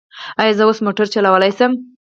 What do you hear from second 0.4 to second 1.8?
ایا زه اوس موټر چلولی شم؟